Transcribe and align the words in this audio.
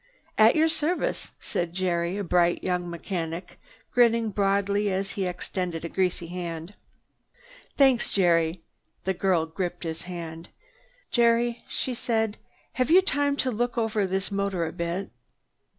"At 0.35 0.55
your 0.55 0.67
service!" 0.67 1.29
said 1.39 1.73
Jerry, 1.73 2.17
a 2.17 2.23
bright 2.23 2.63
young 2.63 2.89
mechanic, 2.89 3.59
grinning 3.93 4.31
broadly 4.31 4.91
as 4.91 5.11
he 5.11 5.27
extended 5.27 5.85
a 5.85 5.89
greasy 5.89 6.25
hand. 6.25 6.73
"Thanks, 7.77 8.09
Jerry." 8.09 8.63
The 9.03 9.13
girl 9.13 9.45
gripped 9.45 9.83
his 9.83 10.01
hand. 10.01 10.49
"Jerry," 11.11 11.63
she 11.67 11.93
said, 11.93 12.37
"have 12.73 12.89
you 12.89 13.03
time 13.03 13.35
to 13.45 13.51
look 13.51 13.77
over 13.77 14.07
this 14.07 14.31
motor 14.31 14.65
a 14.65 14.71
bit?" 14.73 15.11